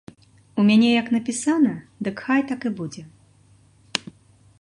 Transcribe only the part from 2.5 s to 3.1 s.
так і будзе!